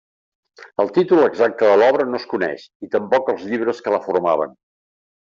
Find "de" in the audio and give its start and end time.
1.71-1.75